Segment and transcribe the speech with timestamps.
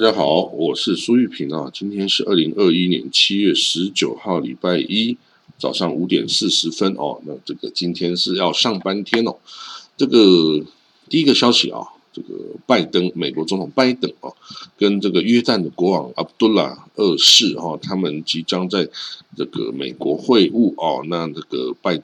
[0.00, 1.68] 大家好，我是苏玉平啊。
[1.74, 5.18] 今天是二零二一年七月十九号，礼拜一
[5.58, 7.20] 早上五点四十分哦。
[7.26, 9.34] 那这个今天是要上班天哦。
[9.96, 10.62] 这个
[11.08, 11.80] 第一个消息啊，
[12.12, 12.28] 这个
[12.64, 14.32] 拜登，美国总统拜登哦，
[14.78, 18.88] 跟这个约旦的国王阿卜杜拉二世哈，他们即将在
[19.36, 21.04] 这个美国会晤哦。
[21.08, 22.00] 那这个拜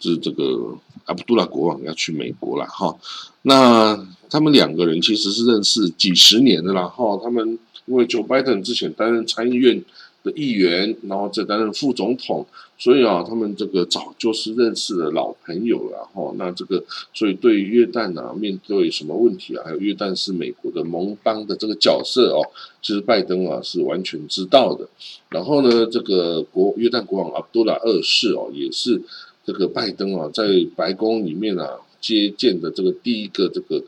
[0.00, 2.96] 是这个阿卜杜拉国王要去美国了哈。
[3.42, 7.18] 那他们两个人其实是认识几十年的啦哈。
[7.22, 9.84] 他们因为 Joe Biden 之前担任参议院
[10.22, 12.46] 的议员，然后再担任副总统，
[12.78, 16.32] 所以啊，他们这个早就是认识的老朋友了哈。
[16.38, 16.82] 那这个
[17.12, 22.40] 所以对约旦啊，面对什么问题啊，还有约旦是美国的盟邦的这个角色哦，
[22.80, 24.88] 其实拜登啊是完全知道的。
[25.28, 29.02] 然后呢，这个国约旦国王阿卜杜拉二世哦，也是
[29.44, 30.44] 这个拜登啊在
[30.76, 31.78] 白宫里面啊。
[32.04, 33.82] 接见的这个第一个这个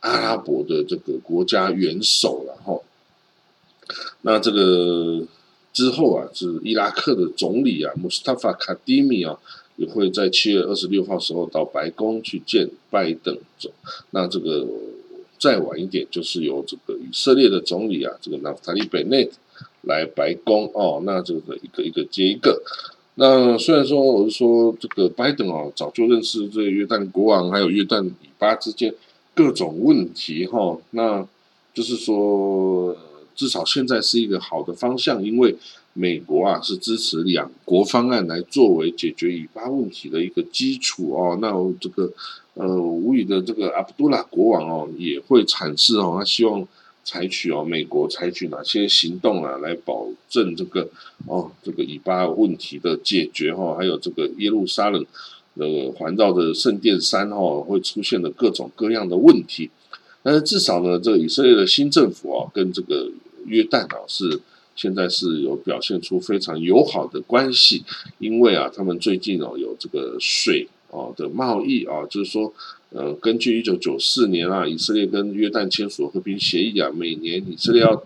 [0.00, 2.82] 阿拉伯的这个国家元首然后，
[4.22, 5.24] 那这个
[5.72, 9.38] 之后啊，是伊拉克的总理啊，穆斯塔法卡迪米啊，
[9.76, 13.70] 也会在七月二十六号时候到白宫去见拜登总。
[14.10, 14.66] 那这个
[15.38, 19.30] 再晚一点，就是由这个以色列的总理啊，这个纳夫塔利贝内
[19.82, 21.00] 来白宫哦。
[21.04, 22.60] 那这个一个一个接一个。
[23.16, 28.94] 那虽然说我是说这个拜登啊，早就认识这个约旦国王，还有约旦以巴之间
[29.34, 31.26] 各种问题哈，那
[31.74, 32.96] 就是说
[33.34, 35.54] 至少现在是一个好的方向，因为
[35.92, 41.38] 美国啊是支持两国方案来作为解决以巴问题的一个基础哦。
[41.42, 42.10] 那这个
[42.54, 46.66] 呃无语的这个阿卜杜拉国王哦也会阐释哦，他希望。
[47.02, 50.88] 采取哦，美国采取哪些行动啊，来保证这个
[51.26, 55.04] 哦，这个以巴问题的解决哈，还有这个耶路撒冷
[55.54, 59.70] 呃环绕的圣殿山哈，会出现的各种各样的问题。
[60.22, 63.10] 但是至少呢，这个以色列的新政府啊，跟这个
[63.46, 64.40] 约旦啊，是
[64.76, 67.82] 现在是有表现出非常友好的关系，
[68.18, 72.52] 因为啊，他们最近哦有这个水哦的贸易啊，就是说。
[72.92, 78.04] 呃，根据一九九四年啊，以色列跟约旦签署和平协议啊，每年以色列要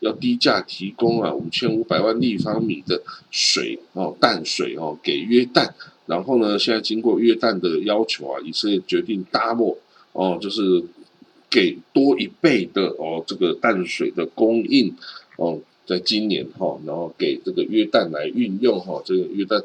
[0.00, 5.70] 要低价提供啊五千五百万立方米的水哦淡水哦给约旦，
[6.04, 9.78] 然后呢，现在经过约旦的要求啊，以色列决定大漠
[10.12, 10.84] 哦，就是
[11.48, 14.94] 给多一倍的哦这个淡水的供应
[15.36, 19.64] 哦，在今年哈，然后给这个约旦来运用哈，这个约旦。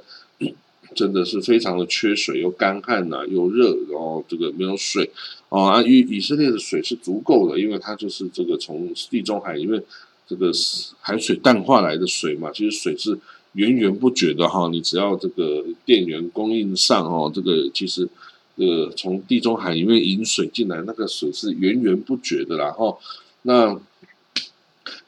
[0.94, 5.10] 真的是非常的缺水，又干旱呐，又热，然后这个没有水
[5.50, 5.82] 哦啊。
[5.84, 9.82] 以以色列的水是足够的，因为它就是这个从地中海，因为
[10.28, 10.52] 这个
[11.00, 13.18] 海水淡化来的水嘛，其实水是
[13.54, 14.70] 源源不绝的哈。
[14.72, 18.08] 你只要这个电源供应上哦，这个其实
[18.56, 22.98] 呃从地中海里面引水进来，那个水是源源不绝的啦哈。
[23.44, 23.80] 那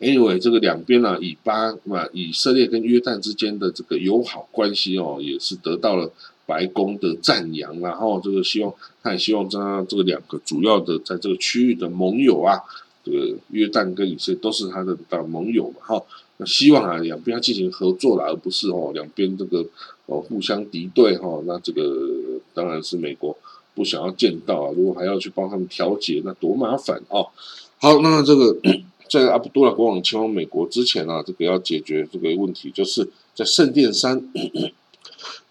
[0.04, 6.12] Anyway，这个两边呢，以巴嘛，以色列跟约旦之间的这个友好关系哦，也是得到了
[6.46, 7.80] 白宫的赞扬。
[7.80, 12.60] 然后这个希望，他也希望这这个两个主要的在这个区域的盟友啊，
[13.06, 15.78] 这个约旦跟以色列都是他的大盟友嘛。
[15.80, 16.04] 哈，
[16.36, 19.66] 那希望啊，两边要进行合作了，而不是哦两边这个
[20.08, 21.42] 哦互相敌对哈。
[21.46, 23.38] 那这个当然是美国
[23.74, 24.74] 不想要见到啊。
[24.76, 27.30] 如果还要去帮他们调解，那多麻烦哦。
[27.78, 28.58] 好，那这个。
[29.14, 34.20] 在阿卜杜拉国王前往美国之前啊，这个要解决这个问题，就是在圣殿山，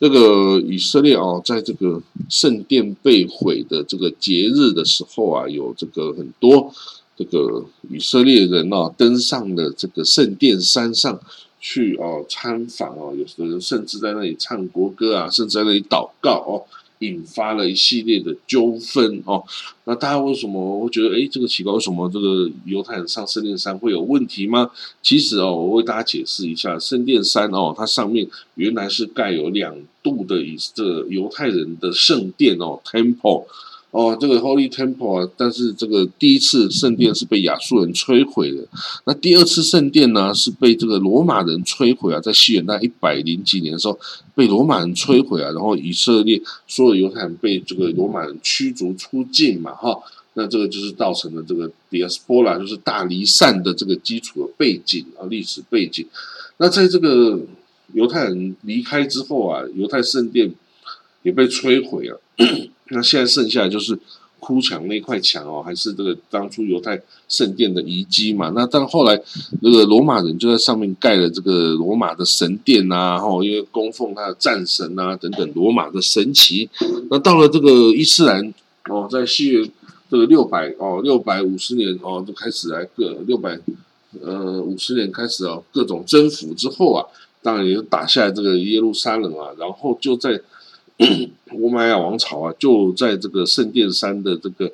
[0.00, 6.74] 这个以色列啊，在这个圣殿被毁的这个节日的时候啊，有这个很多
[7.16, 11.20] 这个以色列人啊，登上了这个圣殿山上
[11.60, 16.66] 去哦参访哦，有的人甚至在那里唱国歌啊，甚至在那里祷告哦。
[17.03, 19.43] 引发了一系列的纠纷哦，
[19.84, 21.72] 那大家为什么会觉得哎，这个奇怪？
[21.72, 24.71] 为什么这个犹太人上圣殿山会有问题吗？
[25.03, 33.45] 其实哦，我为大家解释一下，圣殿山哦，它上面原来是盖有两度的以这犹太人的圣殿哦，temple。
[33.92, 38.66] 哦，这个 Holy Temple 啊，但是这个第一次圣殿是被亚述人摧毁的，
[39.04, 43.98] 那第二次圣殿呢是被这个罗马人摧毁啊，在西元那一百零几年的时候
[44.34, 50.00] 被罗马人摧毁啊，然后以色列所有犹太人被这个罗马人驱逐出境嘛，哈，
[50.33, 56.06] 那这个就是造成了这个 Diaspora，就是大离散的这个基础的背景啊，历史背景。
[56.56, 57.39] 那在这个
[57.92, 60.50] 犹太人离开之后啊，犹太圣殿
[61.22, 62.18] 也被摧毁了。
[62.92, 63.98] 那现在剩下就是
[64.39, 68.53] 哭墙那块墙哦，还是这个当初犹太圣殿的遗迹嘛？
[68.56, 69.21] 那但后来
[69.60, 76.68] 那个罗马人就在上面盖了这个罗马的神殿呐，哈，因为供奉他的战神啊等等罗马的神奇。
[77.09, 78.53] 那到了这个伊斯兰
[78.91, 79.71] 哦，在西元
[80.10, 83.56] 这个六百哦，六百五十年哦，就开始来各六百
[84.21, 87.06] 呃五十年开始哦，各种征服之后啊，
[87.41, 90.41] 当然也就打下来这个耶路撒冷啊，然后就在
[91.53, 94.72] 乌玛亚王朝啊，就在这个圣殿山的这个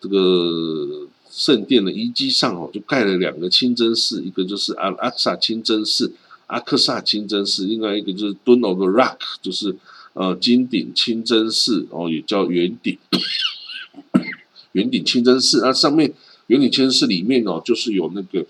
[0.00, 6.12] 这个圣殿的遗迹上哦，就盖了两个清真寺，一个就是阿阿克萨清真寺，
[6.46, 9.76] 阿克萨清真寺，另外一个就是 Dome of the Rock，就是
[10.14, 12.98] 呃金顶清真寺哦，也叫圆顶。
[14.72, 16.12] 圆顶清真寺，那上面
[16.48, 18.44] 圆顶清真寺里面哦，就是有那个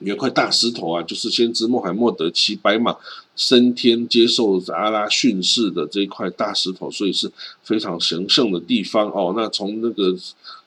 [0.00, 2.96] 有块大石头啊，就是先知穆罕默德骑白马
[3.36, 7.30] 升天接受阿拉训示的这一块大石头，所以是
[7.62, 9.34] 非常神圣的地方哦。
[9.36, 10.16] 那从那个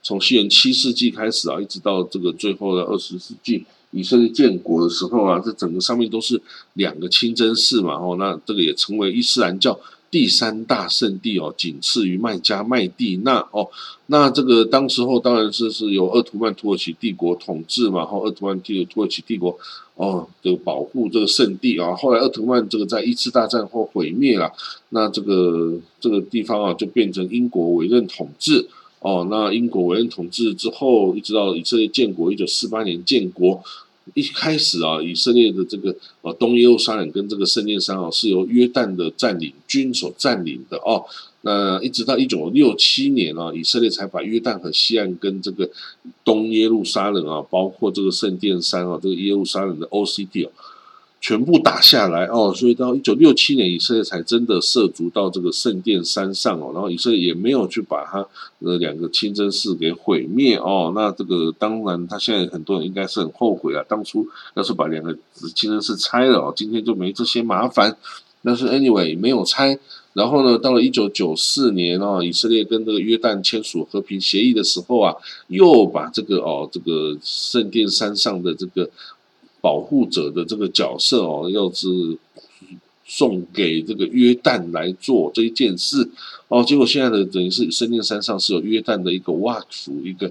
[0.02, 6.42] 从西元七世纪开始啊，一直到这个最后的二十世纪以色列建国的时候啊，这整个上面都是
[6.74, 9.80] 两个清真寺嘛，哦，那这个也成为伊斯兰教。
[10.14, 13.68] 第三大圣地哦，仅次于麦加麦地那哦，
[14.06, 19.58] 那这个当时候当然是是由鄂图曼土耳其帝国统治嘛，后鄂图曼帝土耳其帝国
[19.96, 24.52] 哦，这个保护这个圣地啊，后来鄂图曼这个在一次大战后毁灭了，
[24.90, 28.68] 那这个这个地方啊就变成英国委任统治
[29.00, 33.64] 哦，那英国委任统治之后，一直到以色列建国，一九四八年建国。
[34.14, 41.04] 一开始啊，以色列的这个呃东耶路撒冷跟这个圣殿山啊，是由约旦的占领军所占领的哦。
[41.42, 45.70] 那一直到一九六七年啊，以色列才把约旦和西岸跟这个
[46.24, 50.52] 东耶路撒冷啊，包括这个圣殿山啊，这个耶路撒冷的 OCD 啊。
[51.24, 58.28] 全部打下来哦，所以到一九六七年，以色列才真的涉足到这个圣殿山上哦，然后以色列也没有去把它
[58.60, 60.92] 呃两个清真寺给毁灭哦。
[60.94, 65.18] 那这个当然，他现在很多人应该是很后悔啊，当初要是把两个
[65.56, 67.96] 清真寺拆了哦，今天就没这些麻烦。
[68.46, 69.80] 但是 anyway 没有拆，
[70.12, 75.16] 然后呢，到了一九九四年哦，以色列跟这个约旦签署和平协议的时候啊，
[75.48, 78.90] 又把这个哦这个圣殿山上的这个。
[79.64, 81.88] 保护者的这个角色哦，要是
[83.06, 86.10] 送给这个约旦来做这一件事
[86.50, 90.30] 哦，结果现在的等于是圣殿山上是有约旦的一个瓦夫一个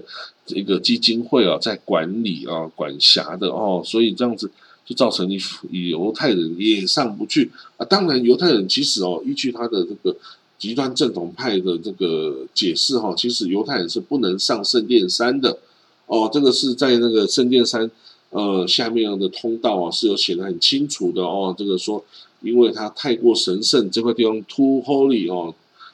[0.49, 4.51] 一个基金会啊，在管理啊管辖的哦，所以这样子
[4.85, 5.39] 就造成你
[5.71, 7.85] 以犹太人也上不去啊。
[7.85, 10.15] 当然，犹太人其实哦，依据他的这个
[10.59, 15.57] 极端正统派的这个解释哈，其实犹太人是不能上圣殿山的
[16.05, 17.89] 哦，这个是在那个圣殿山。
[18.33, 21.53] 呃，下面的通道啊是有写的很清楚的哦。
[21.55, 22.03] 这个说，
[22.41, 25.53] 因为它太过神圣，这块地方 too holy 哦，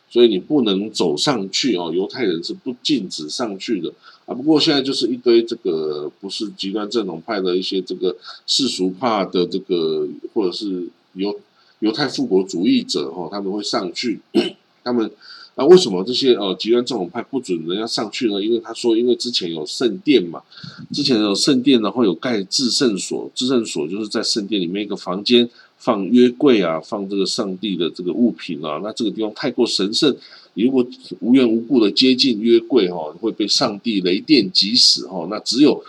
[0.09, 1.91] 所以你不能走上去哦。
[1.93, 3.91] 犹太人是不禁止上去的
[4.25, 4.33] 啊。
[4.33, 8.15] 不过现在就是一堆这个不是极端正统派的一些这个
[8.47, 11.37] 世俗化的这个，或者是犹
[11.79, 14.21] 犹太复国主义者哦，他们会上去，
[14.83, 15.09] 他们。
[15.55, 18.41] 那为什么这些呃极端正统派不准人家上去呢？
[18.41, 20.41] 因为他说，因为之前有圣殿嘛，
[20.93, 28.79] 之前有圣殿，然后有盖至圣所，至圣所就是在圣殿里面一个房间放约柜啊，放这个上帝的这个物品啊。
[28.81, 30.15] 那这个地方太过神圣，
[30.53, 30.85] 你如果
[31.19, 35.27] 无缘无故的接近约柜哈，会被上帝雷电击死哈。
[35.29, 35.83] 那只有。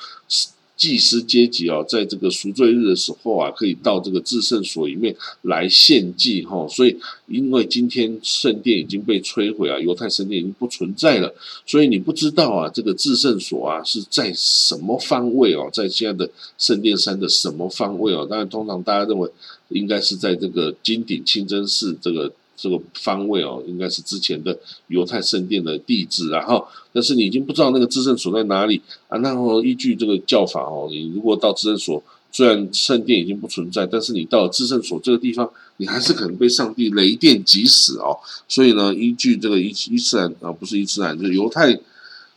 [0.80, 6.66] 祭司阶级啊，在这个赎罪日的时候啊，可以到这个至圣所里面来献祭哈。
[6.68, 6.96] 所以，
[7.26, 11.34] 因为今天圣殿已经被摧毁啊，犹太圣殿已经不存在了，
[11.66, 18.26] 所以你不知道啊，这个至圣所啊是在什么方位哦，在现在的圣殿山的什么方位哦？
[18.28, 19.30] 当然，通常大家认为
[19.68, 22.32] 应该是在这个金顶清真寺这个。
[22.60, 24.54] 这个方位哦，应该是之前的
[24.88, 26.62] 犹太圣殿的地址，然后，
[26.92, 29.16] 但是你已经不知道那个自圣所在哪里啊。
[29.20, 38.18] 然后依据这个教法哦，你如果到自圣所，虽然圣殿已经不存在，但是你到了自圣所这个地方，你还是可能被上帝雷电击死哦。
[38.46, 41.80] 所以呢，依据这个伊伊斯兰啊，不是伊斯兰，就是犹太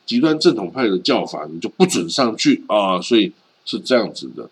[0.05, 3.01] 极端正统派的教法，你就不准上去啊。
[3.01, 3.29] 所以
[3.65, 4.49] 是这样子的。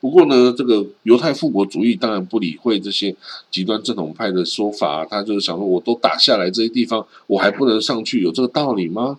[0.00, 3.14] 不过呢，这个犹太复国主义当然不理会这些
[3.50, 9.18] 极端正统派的说法，他就是想说，我都打下来这些地方，我还不能上去，有这个道理吗？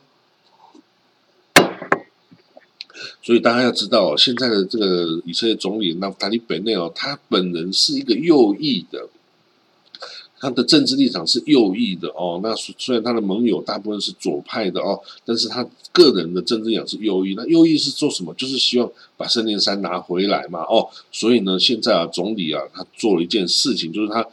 [3.21, 9.09] 所以大家要知道，现在的这个以色列总理纳塔利本内哦，他本人是一个右翼的。
[10.37, 17.33] 他的政治立场是右翼的哦，那虽然他的盟友大部分是左派的哦，但是他个人的政治立场是右翼。
[17.35, 18.33] 那右翼是做什么？
[18.35, 20.87] 就是希望把圣殿山拿回来嘛哦。
[21.11, 24.27] 所以呢，现在啊，总理啊，他做了一件事情，就是他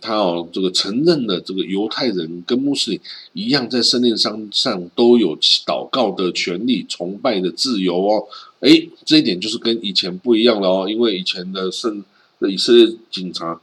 [0.00, 3.00] 他哦，这个承认了这个犹太人跟穆斯林
[3.34, 8.26] 一样，在圣殿山上都有祷告的权利、崇拜的自由哦。
[8.60, 12.02] 诶，这一点就是跟以前不一样了哦，因为以前的圣
[12.40, 13.60] 的以色列警察。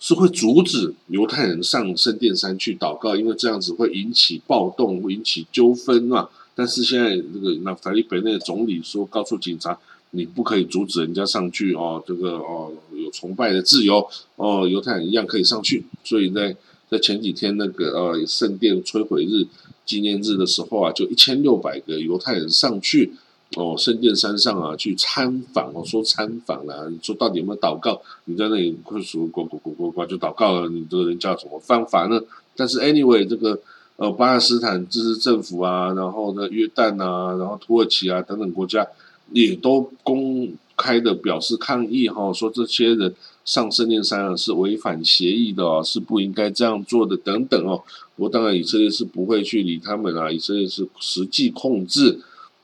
[0.00, 6.30] 是会阻止犹太人上圣殿山去祷告，因为这样子会引起暴动，会引起纠纷嘛。
[6.54, 9.78] 但是现在这个那法利本内总理说，告诉警察，
[10.12, 14.04] 你不可以阻止人家上去哦，这个哦有崇拜的自由
[14.36, 15.84] 哦，犹太人一样可以上去。
[16.02, 16.56] 所以在
[16.90, 19.46] 在前几天那个呃圣殿摧毁日
[19.84, 23.12] 纪念日的时候啊，就一千六百个犹太人上去。
[23.56, 28.00] 哦，圣殿山上啊，去参访哦，说参访了，你说到底有没有祷告？
[28.26, 32.20] 你在那里会说呱呱呱呱呱就祷告了，你这个人叫什么方法呢？
[32.54, 33.58] 但是 anyway，这个
[33.96, 38.86] 呃巴勒斯坦自治政府啊，然后呢约旦啊，然后土耳其啊等等国家
[39.32, 43.12] 也都公开的表示抗议哈，说这些人
[43.44, 47.82] 上圣殿山啊是违反协议的哦，是不应该这样做的等等哦。
[48.14, 52.20] 我当然以色列是不会去理他们啊，以色列是实际控制。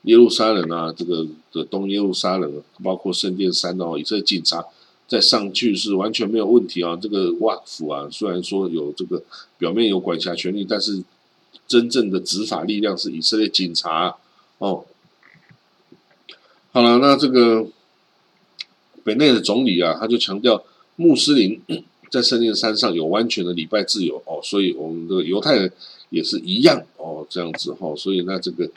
[0.07, 4.63] 耶路撒冷啊，这个的东耶路撒冷，包括圣殿山哦，以色列警察
[5.05, 6.97] 再上去是完全没有问题啊。
[7.01, 9.21] 这个瓦府啊，虽然说有这个
[9.57, 11.03] 表面有管辖权力，但是
[11.67, 14.15] 真正的执法力量是以色列警察
[14.59, 14.85] 哦。
[16.71, 17.67] 好了，那这个
[19.03, 20.63] 北内的总理啊，他就强调
[20.95, 21.61] 穆斯林
[22.09, 25.69] 在圣殿山上有完全的礼拜自由哦，所以我们的犹太人
[26.11, 28.71] 也是一样哦，这样子哈，所以那这个。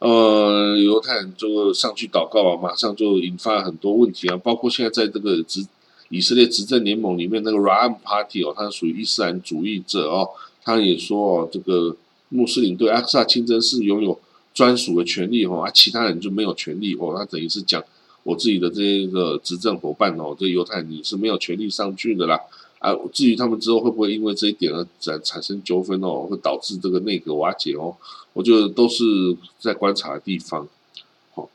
[0.00, 5.64] 呃，犹太人就上去祷告啊，马上就引发很多问题啊，包括现在在这个执
[6.08, 10.30] 以色列执政联盟里面那个 Ram Party 哦，他属于伊斯兰主义者哦，
[10.64, 11.94] 他也说哦，这个
[12.30, 14.18] 穆斯林对阿克萨清真寺拥有
[14.54, 17.84] 专属的权利哦，啊，其他人就没有权利哦，他等于是讲
[18.22, 22.40] 我自己的这一个执政伙伴哦，这犹太人你是没有权利上去的啦。
[22.78, 27.94] 啊，至于他们之后会不会因为这一点而产产生纠纷哦，会导致这个内阁瓦解哦，
[28.32, 29.04] 我觉得都是
[29.58, 30.68] 在观察的地方。
[31.34, 31.48] 好，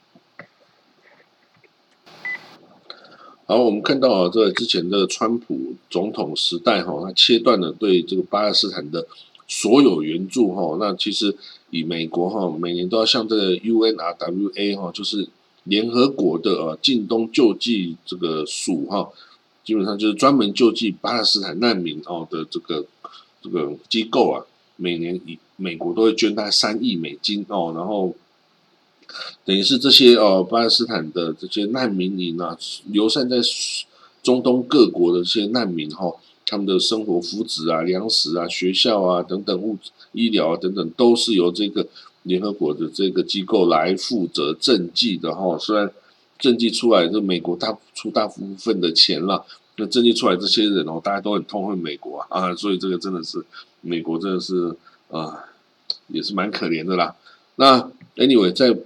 [3.46, 9.08] 好，我们看到啊，在之前的川普总统时代哈，他切断了对这个巴勒斯坦的
[9.48, 10.78] 所有援助哈。
[10.80, 11.36] 那其实
[11.70, 15.28] 以美国哈，每年都要向这个 UNRWA 哈，就是
[15.64, 19.10] 联合国的呃近东救济这个署哈。
[19.64, 22.86] 基本上就是专门救济巴勒斯坦难民哦的这个
[23.42, 28.16] 这个机构啊，每年以美国都会捐大概三亿美金哦，然后
[29.44, 33.38] 等于是这些哦巴勒斯坦的这些难民营啊，流散在
[34.22, 36.14] 中东各国的这些难民哈，
[36.46, 39.78] 他们的生活福祉啊、粮食啊、学校啊等等物
[40.12, 41.88] 医疗啊等等，都是由这个
[42.24, 45.92] 联合国的这个机构来负责赈济的哈，虽然。
[46.38, 49.46] 政绩出来，就美国大出大部分的钱了。
[49.78, 52.56] 那政绩出来，这些人哦，大家都很痛恨美国啊啊！
[52.56, 53.42] 所以这个真的是
[53.86, 54.76] 美国真的是
[55.10, 55.46] 啊，
[56.08, 57.16] 也是蛮可怜的啦。
[57.56, 58.78] 那 anyway，在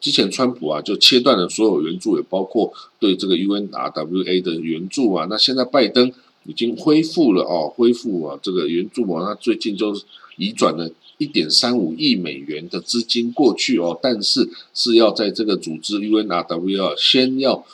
[0.00, 5.26] 之前川普啊就切断了所有援助，也包括对这个 UNRWA 的援助啊。
[5.28, 6.12] 那现在拜登
[6.44, 9.24] 已经恢复了哦，恢复啊这个援助啊。
[9.28, 9.94] 那最近就
[10.36, 10.90] 移转了。
[11.16, 17.64] 一点三五亿美元的资金过去哦，但是是要在这个组织 UNRWA 先要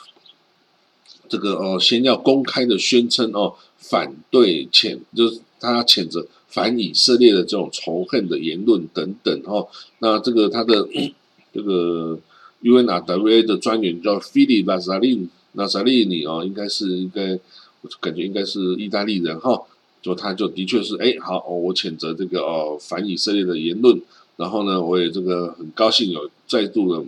[1.27, 9.67] 这个哦，先要公开的宣称哦，反对谴就是他谴责反以色列的这种仇恨的言论等等哦。
[9.99, 10.87] 那这个他的
[11.51, 12.19] 这个
[12.61, 17.39] UNRW 的专员叫 Fili Lazzarini Lazzarini 哦，应该是应该
[17.81, 19.63] 我感觉应该是意大利人哈。
[20.01, 24.01] 就他就的确是哎好哦，我谴责这个哦反以色列的言论，
[24.35, 27.03] 然后呢，我也这个很高兴有再度的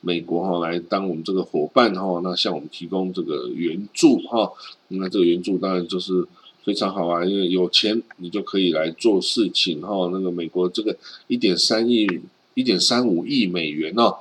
[0.00, 4.50] 美国哈来当我们这个伙伴哈，那向我们提供这个援助哈，
[4.88, 6.26] 那这个援助当然就是
[6.68, 10.10] 非常好啊，因为有钱你就可以来做事情哈。
[10.12, 10.94] 那个美国这个
[11.26, 12.06] 一点三亿、
[12.52, 14.16] 一点三五亿美元哦，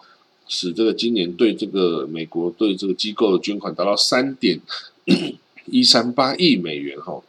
[0.47, 4.61] 使这个今年对这个美国对这个机构的捐款达到三点
[5.65, 7.21] 一三八亿美元哈。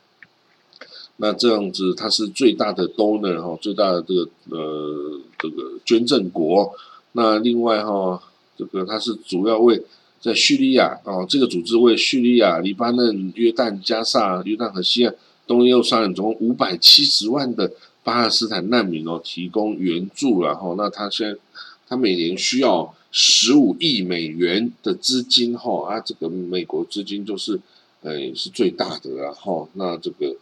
[1.16, 6.72] 那这样子，它是最大的 donor 哈，最大的这个呃这个捐赠国。
[7.10, 8.22] 那另外哈，
[8.56, 9.82] 这个它是主要为
[10.20, 15.14] 在叙利亚哦，这个组织为叙利亚、黎巴嫩、约旦、加萨、约旦和西岸
[15.46, 17.72] 东耶路撒冷总共五百七十万的
[18.02, 20.74] 巴勒斯坦难民哦提供援助然后。
[20.76, 21.38] 那他现在
[21.88, 27.60] 他每年需要十五亿美元的资金哈啊，这个美国资金就是
[28.02, 30.34] 呃是最大的然后那这个。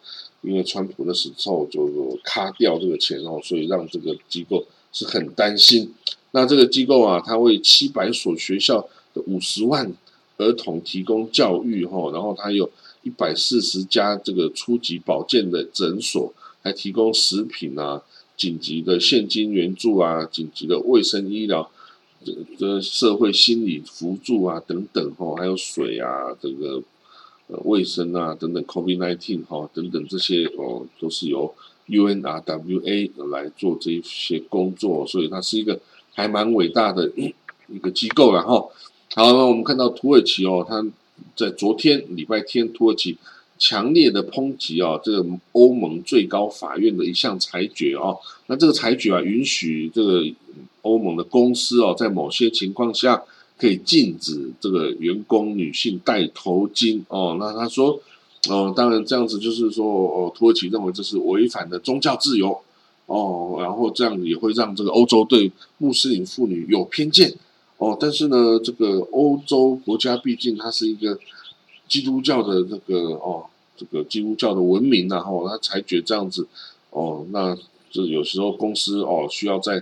[0.43, 5.93] 因为川普的时候就卡掉这个钱哦，所以让这个机构是很担心。
[6.31, 8.87] 那这个机构啊，它为七百所学校
[9.23, 9.93] 五十万
[10.39, 12.71] 儿童提供教育哈，然后它有
[13.03, 16.33] 一百四十家这个初级保健的诊所，
[16.63, 18.03] 还提供食品啊、
[18.37, 21.71] 紧急的现金援助啊、紧急的卫生医疗、
[22.25, 26.83] 这这社会心理辅助啊等等哈，还有水啊这个。
[27.49, 31.55] 呃卫生啊等等，COVID nineteen 哈等等这些哦，都是由
[31.87, 35.79] UNRWA 来做这一些工作，所以它是一个
[36.13, 38.73] 还蛮伟大的一个机构然后，
[39.15, 40.85] 好，那我们看到土耳其哦，它
[41.35, 43.17] 在昨天礼拜天，土耳其
[43.59, 50.23] 强烈的抨击啊，这个欧盟最高法院的一项裁决哦，那这个裁决啊，允许这个
[50.83, 53.23] 欧盟的公司哦，在某些情况下
[53.57, 57.37] 可以禁止这个员工女性戴头巾哦。
[57.41, 57.99] 那他说，
[58.51, 62.61] 哦，当然这样子就是说，哦，土耳其认为这是违反的宗教自由
[63.07, 67.33] 哦，然后这样也会让这个欧洲对穆斯林妇女有偏见
[67.79, 67.97] 哦。
[67.99, 71.19] 但是呢，这个欧洲国家毕竟它是一个。
[71.89, 76.45] 基督教的这个哦，这个基督教的文明然后他裁决这样子
[76.91, 77.57] 哦，那
[77.93, 79.81] 就有时候公司哦需要在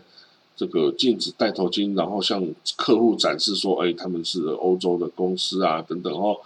[0.55, 2.47] 这个禁止戴头巾，然后向
[2.77, 6.37] 客户展示说，哎，他们是欧洲的公司啊等等哦。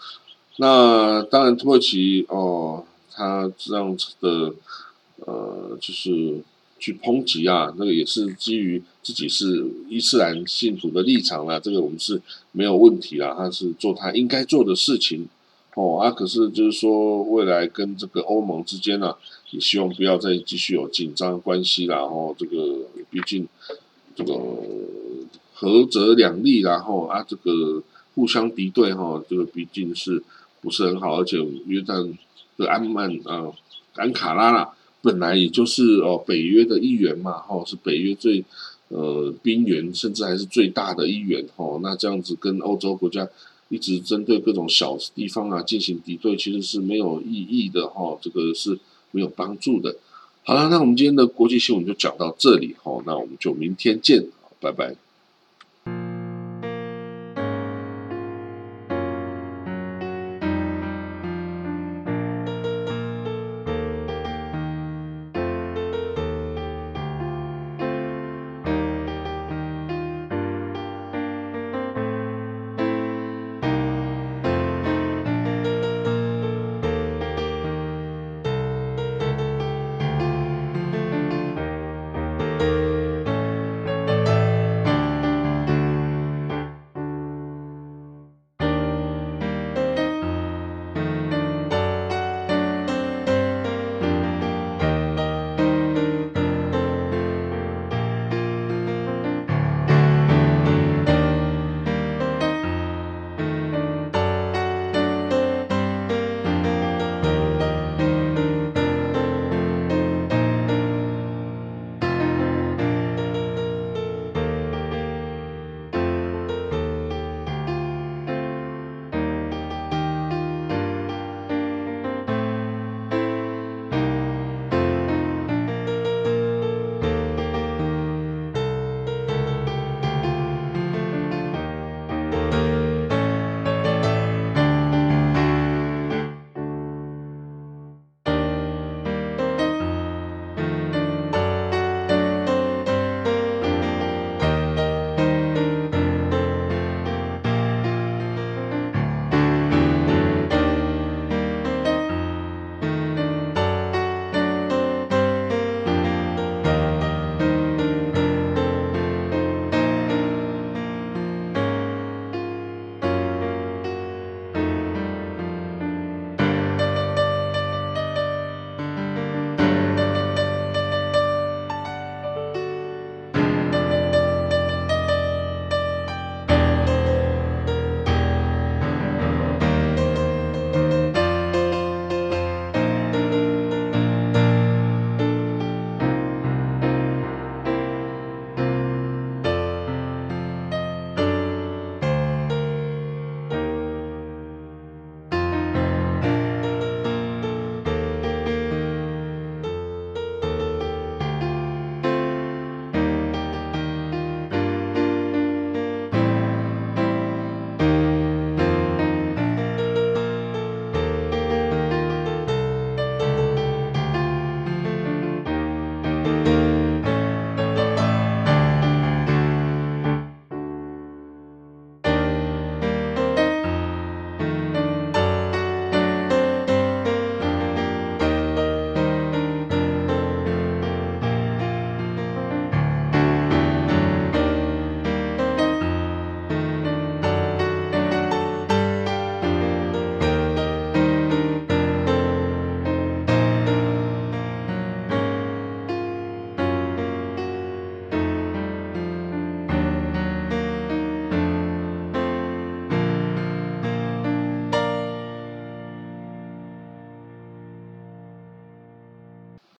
[0.58, 4.54] 那当然土耳其哦，他这样子的
[5.26, 6.40] 呃，就是
[6.78, 12.20] 去抨击啊，那个也是基于自己是伊斯兰信徒的立场啦，这个我们是
[12.52, 15.28] 没有问题啦，他是做他应该做的事情。
[15.74, 19.14] 哦啊，可是就是说，未来跟这个欧盟之间呢，
[19.50, 21.98] 也希望不要再继续有紧张关系啦。
[21.98, 22.80] 哦，这个
[23.10, 23.46] 毕竟
[24.16, 24.34] 这个
[25.54, 27.80] 合则两利，然后啊，这个
[28.16, 30.20] 互相敌对哈，这个毕竟是
[30.60, 31.20] 不是很好？
[31.20, 32.12] 而且约旦
[32.56, 33.46] 的安曼啊，
[33.94, 38.44] 安卡拉啦，本来也就是哦北约的一员嘛，哈，是北约最
[38.88, 41.46] 呃兵员，甚至还是最大的一员。
[41.56, 43.28] 哦，那这样子跟欧洲国家。
[43.70, 48.78] 一直针对各种小地方啊进行敌对，其实是没有意义的哈，这个是
[49.10, 49.94] 没有帮助的。
[50.42, 54.24] 好了，那我们今天的国际新闻就讲到这里哈，那我们就明天见，
[54.58, 54.96] 拜拜。